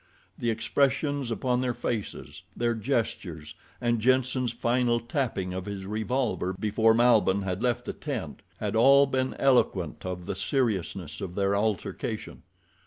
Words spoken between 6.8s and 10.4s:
Malbihn had left the tent had all been eloquent of the